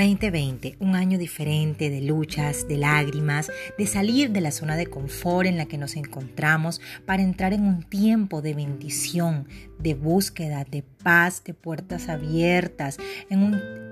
2020, 0.00 0.76
un 0.80 0.96
año 0.96 1.18
diferente 1.18 1.90
de 1.90 2.00
luchas, 2.00 2.66
de 2.66 2.78
lágrimas, 2.78 3.50
de 3.76 3.86
salir 3.86 4.30
de 4.30 4.40
la 4.40 4.50
zona 4.50 4.76
de 4.76 4.86
confort 4.86 5.46
en 5.46 5.58
la 5.58 5.66
que 5.66 5.76
nos 5.76 5.94
encontramos 5.94 6.80
para 7.04 7.22
entrar 7.22 7.52
en 7.52 7.64
un 7.64 7.82
tiempo 7.82 8.40
de 8.40 8.54
bendición, 8.54 9.46
de 9.78 9.92
búsqueda, 9.92 10.64
de 10.64 10.82
paz, 10.82 11.44
de 11.44 11.52
puertas 11.52 12.08
abiertas, 12.08 12.96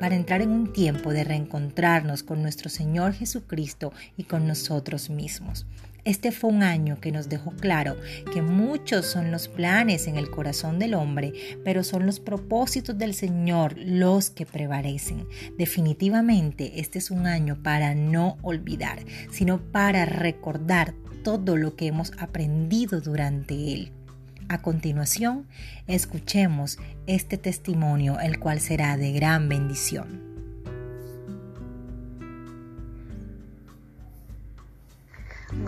para 0.00 0.16
entrar 0.16 0.40
en 0.40 0.50
un 0.50 0.72
tiempo 0.72 1.12
de 1.12 1.24
reencontrarnos 1.24 2.22
con 2.22 2.40
nuestro 2.40 2.70
Señor 2.70 3.12
Jesucristo 3.12 3.92
y 4.16 4.24
con 4.24 4.46
nosotros 4.46 5.10
mismos. 5.10 5.66
Este 6.08 6.32
fue 6.32 6.48
un 6.48 6.62
año 6.62 6.98
que 7.02 7.12
nos 7.12 7.28
dejó 7.28 7.50
claro 7.50 7.98
que 8.32 8.40
muchos 8.40 9.04
son 9.04 9.30
los 9.30 9.46
planes 9.46 10.06
en 10.06 10.16
el 10.16 10.30
corazón 10.30 10.78
del 10.78 10.94
hombre, 10.94 11.34
pero 11.66 11.84
son 11.84 12.06
los 12.06 12.18
propósitos 12.18 12.96
del 12.96 13.12
Señor 13.12 13.74
los 13.76 14.30
que 14.30 14.46
prevalecen. 14.46 15.28
Definitivamente 15.58 16.80
este 16.80 16.98
es 16.98 17.10
un 17.10 17.26
año 17.26 17.62
para 17.62 17.94
no 17.94 18.38
olvidar, 18.40 19.00
sino 19.30 19.60
para 19.60 20.06
recordar 20.06 20.94
todo 21.22 21.58
lo 21.58 21.76
que 21.76 21.88
hemos 21.88 22.12
aprendido 22.18 23.02
durante 23.02 23.74
él. 23.74 23.92
A 24.48 24.62
continuación, 24.62 25.46
escuchemos 25.88 26.78
este 27.06 27.36
testimonio, 27.36 28.18
el 28.18 28.38
cual 28.38 28.60
será 28.60 28.96
de 28.96 29.12
gran 29.12 29.50
bendición. 29.50 30.27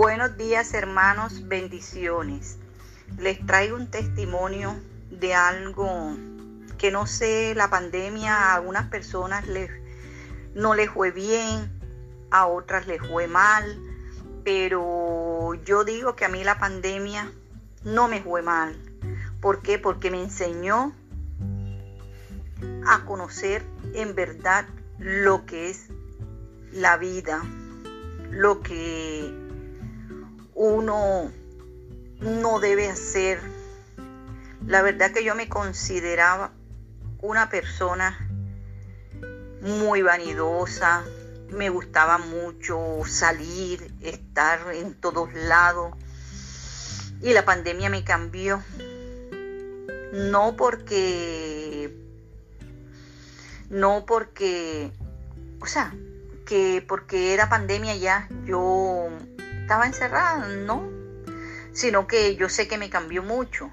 Buenos 0.00 0.38
días 0.38 0.72
hermanos, 0.72 1.46
bendiciones. 1.46 2.56
Les 3.18 3.45
traigo 3.45 3.77
un 3.77 3.90
testimonio 3.90 4.74
de 5.10 5.34
algo 5.34 6.16
que 6.79 6.90
no 6.90 7.07
sé, 7.07 7.54
la 7.54 7.68
pandemia 7.68 8.34
a 8.34 8.54
algunas 8.54 8.88
personas 8.88 9.46
les, 9.46 9.70
no 10.54 10.74
les 10.74 10.88
fue 10.88 11.10
bien, 11.10 11.70
a 12.30 12.46
otras 12.46 12.87
les 12.87 13.07
fue 13.07 13.26
mal, 13.26 13.79
pero 14.42 15.52
yo 15.66 15.84
digo 15.84 16.16
que 16.16 16.24
a 16.24 16.30
mí 16.30 16.45
la 16.45 16.59
pandemia 16.59 17.30
no 17.85 18.09
me 18.09 18.23
fue 18.23 18.40
mal. 18.40 18.74
¿Por 19.42 19.60
qué? 19.60 19.79
Porque 19.79 20.10
me 20.10 20.23
enseñó 20.23 20.95
a 22.87 23.04
conocer 23.04 23.62
en 23.92 24.14
verdad 24.14 24.64
lo 24.98 25.45
que 25.45 25.68
es 25.68 25.88
la 26.73 26.96
vida, 26.96 27.42
lo 28.30 28.62
que 28.62 29.49
uno 30.61 31.33
no 32.21 32.61
debe 32.61 32.91
hacer. 32.91 33.41
La 34.66 34.83
verdad 34.83 35.11
que 35.11 35.25
yo 35.25 35.35
me 35.35 35.49
consideraba 35.49 36.53
una 37.23 37.49
persona 37.49 38.29
muy 39.63 40.03
vanidosa, 40.03 41.03
me 41.49 41.71
gustaba 41.71 42.19
mucho 42.19 43.01
salir, 43.07 43.91
estar 44.03 44.75
en 44.75 44.93
todos 44.93 45.33
lados 45.33 45.95
y 47.23 47.33
la 47.33 47.47
pandemia 47.47 47.88
me 47.88 48.05
cambió. 48.05 48.63
No 50.13 50.57
porque, 50.59 51.91
no 53.71 54.05
porque, 54.05 54.93
o 55.59 55.66
sea, 55.66 55.95
que 56.45 56.85
porque 56.87 57.33
era 57.33 57.49
pandemia 57.49 57.97
ya, 57.97 58.29
yo 58.45 59.09
estaba 59.71 59.87
encerrada, 59.87 60.49
no, 60.49 60.90
sino 61.71 62.09
que 62.09 62.35
yo 62.35 62.49
sé 62.49 62.66
que 62.66 62.76
me 62.76 62.90
cambió 62.90 63.23
mucho, 63.23 63.71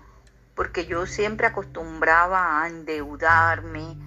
porque 0.53 0.86
yo 0.86 1.08
siempre 1.08 1.48
acostumbraba 1.48 2.62
a 2.62 2.67
endeudarme, 2.67 3.98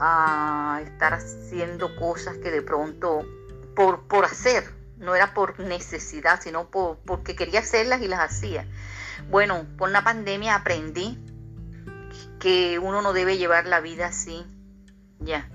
a 0.00 0.80
estar 0.82 1.14
haciendo 1.14 1.94
cosas 1.94 2.38
que 2.38 2.50
de 2.50 2.60
pronto, 2.60 3.24
por, 3.76 4.08
por 4.08 4.24
hacer, 4.24 4.68
no 4.96 5.14
era 5.14 5.32
por 5.32 5.60
necesidad, 5.60 6.40
sino 6.42 6.72
por, 6.72 6.98
porque 7.06 7.36
quería 7.36 7.60
hacerlas 7.60 8.02
y 8.02 8.08
las 8.08 8.18
hacía. 8.18 8.66
Bueno, 9.30 9.64
por 9.76 9.90
la 9.90 10.02
pandemia 10.02 10.56
aprendí 10.56 11.24
que 12.40 12.80
uno 12.80 13.00
no 13.00 13.12
debe 13.12 13.36
llevar 13.36 13.68
la 13.68 13.78
vida 13.78 14.08
así, 14.08 14.44
ya. 15.20 15.48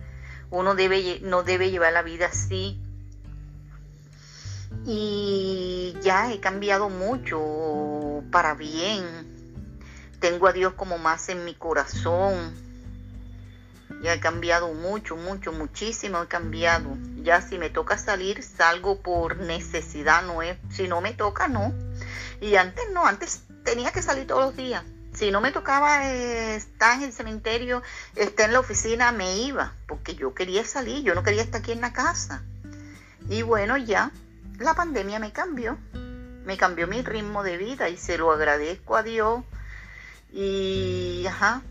Uno 0.50 0.76
debe, 0.76 1.20
no 1.24 1.44
debe 1.44 1.72
llevar 1.72 1.92
la 1.92 2.04
vida 2.04 2.28
así 2.28 2.83
y 4.86 5.96
ya 6.02 6.32
he 6.32 6.40
cambiado 6.40 6.90
mucho 6.90 8.24
para 8.32 8.54
bien. 8.54 9.04
Tengo 10.20 10.48
a 10.48 10.54
Dios 10.54 10.74
como 10.74 10.98
más 10.98 11.30
en 11.30 11.46
mi 11.46 11.54
corazón. 11.54 12.54
Ya 14.02 14.14
he 14.14 14.20
cambiado 14.20 14.74
mucho, 14.74 15.16
mucho, 15.16 15.54
muchísimo 15.54 16.22
he 16.22 16.28
cambiado. 16.28 16.98
Ya 17.22 17.42
si 17.42 17.58
me 17.58 17.70
toca 17.70 17.98
salir, 17.98 18.44
salgo 18.44 19.02
por 19.02 19.38
necesidad, 19.38 20.24
no 20.24 20.42
es, 20.42 20.58
si 20.70 20.88
no 20.88 21.00
me 21.00 21.14
toca, 21.14 21.48
no. 21.48 21.74
Y 22.42 22.56
antes 22.56 22.84
no, 22.92 23.06
antes 23.06 23.44
tenía 23.64 23.92
que 23.92 24.02
salir 24.02 24.28
todos 24.28 24.44
los 24.44 24.58
días. 24.58 24.84
Si 25.14 25.32
no 25.32 25.40
me 25.40 25.52
tocaba 25.52 26.10
eh, 26.10 26.56
estar 26.56 26.98
en 26.98 27.04
el 27.04 27.14
cementerio, 27.14 27.82
estar 28.16 28.48
en 28.48 28.54
la 28.54 28.60
oficina, 28.60 29.12
me 29.12 29.38
iba, 29.38 29.74
porque 29.88 30.16
yo 30.16 30.34
quería 30.34 30.66
salir, 30.66 31.04
yo 31.04 31.16
no 31.16 31.24
quería 31.24 31.44
estar 31.44 31.62
aquí 31.62 31.72
en 31.72 31.82
la 31.82 31.94
casa. 31.94 32.44
Y 33.30 33.44
bueno, 33.44 33.78
ya, 33.78 34.12
la 34.60 34.74
pandemia 34.74 35.20
me 35.20 35.32
cambió, 35.32 35.78
me 36.46 36.58
cambió 36.58 36.88
mi 36.88 37.02
ritmo 37.02 37.44
de 37.44 37.58
vida 37.58 37.90
y 37.90 37.98
se 37.98 38.18
lo 38.18 38.32
agradezco 38.32 38.96
a 38.96 39.04
Dios. 39.04 39.44
Y, 40.32 41.26
ajá, 41.28 41.62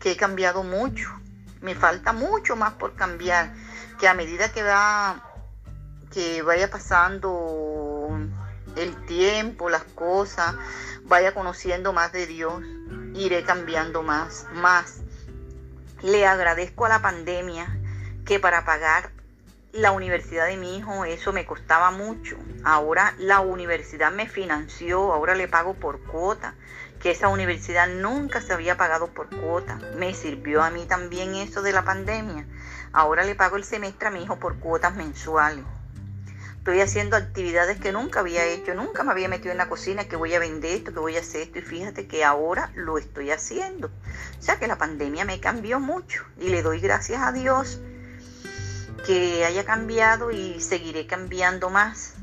que 0.00 0.12
he 0.12 0.16
cambiado 0.16 0.62
mucho. 0.62 1.08
Me 1.60 1.74
falta 1.74 2.12
mucho 2.12 2.56
más 2.56 2.74
por 2.74 2.94
cambiar, 2.94 3.52
que 3.98 4.08
a 4.08 4.14
medida 4.14 4.52
que 4.52 4.62
va, 4.62 5.22
que 6.12 6.42
vaya 6.42 6.70
pasando 6.70 8.10
el 8.76 9.06
tiempo, 9.06 9.70
las 9.70 9.84
cosas, 9.84 10.54
vaya 11.04 11.34
conociendo 11.34 11.92
más 11.92 12.12
de 12.12 12.26
Dios, 12.26 12.62
iré 13.14 13.42
cambiando 13.42 14.02
más, 14.02 14.46
más. 14.52 15.00
Le 16.02 16.26
agradezco 16.26 16.84
a 16.84 16.90
la 16.90 17.02
pandemia 17.02 17.80
que 18.24 18.38
para 18.38 18.64
pagar 18.64 19.15
la 19.76 19.92
universidad 19.92 20.46
de 20.46 20.56
mi 20.56 20.78
hijo, 20.78 21.04
eso 21.04 21.32
me 21.32 21.44
costaba 21.44 21.90
mucho. 21.90 22.36
Ahora 22.64 23.14
la 23.18 23.40
universidad 23.40 24.10
me 24.10 24.28
financió, 24.28 25.12
ahora 25.12 25.34
le 25.34 25.48
pago 25.48 25.74
por 25.74 26.00
cuota, 26.00 26.54
que 27.00 27.10
esa 27.10 27.28
universidad 27.28 27.86
nunca 27.86 28.40
se 28.40 28.52
había 28.52 28.76
pagado 28.76 29.08
por 29.08 29.28
cuota. 29.28 29.78
Me 29.96 30.14
sirvió 30.14 30.62
a 30.62 30.70
mí 30.70 30.86
también 30.86 31.34
eso 31.34 31.62
de 31.62 31.72
la 31.72 31.84
pandemia. 31.84 32.46
Ahora 32.92 33.24
le 33.24 33.34
pago 33.34 33.56
el 33.56 33.64
semestre 33.64 34.08
a 34.08 34.10
mi 34.10 34.22
hijo 34.22 34.38
por 34.38 34.58
cuotas 34.58 34.94
mensuales. 34.94 35.64
Estoy 36.58 36.80
haciendo 36.80 37.16
actividades 37.16 37.78
que 37.78 37.92
nunca 37.92 38.20
había 38.20 38.44
hecho, 38.44 38.74
nunca 38.74 39.04
me 39.04 39.12
había 39.12 39.28
metido 39.28 39.52
en 39.52 39.58
la 39.58 39.68
cocina, 39.68 40.08
que 40.08 40.16
voy 40.16 40.34
a 40.34 40.40
vender 40.40 40.72
esto, 40.72 40.92
que 40.92 40.98
voy 40.98 41.16
a 41.16 41.20
hacer 41.20 41.42
esto, 41.42 41.60
y 41.60 41.62
fíjate 41.62 42.08
que 42.08 42.24
ahora 42.24 42.72
lo 42.74 42.98
estoy 42.98 43.30
haciendo. 43.30 43.88
O 44.38 44.42
sea 44.42 44.58
que 44.58 44.66
la 44.66 44.76
pandemia 44.76 45.24
me 45.24 45.38
cambió 45.38 45.78
mucho 45.78 46.24
y 46.40 46.48
le 46.48 46.62
doy 46.62 46.80
gracias 46.80 47.22
a 47.22 47.30
Dios 47.30 47.80
que 49.06 49.44
haya 49.44 49.64
cambiado 49.64 50.32
y 50.32 50.60
seguiré 50.60 51.06
cambiando 51.06 51.70
más. 51.70 52.14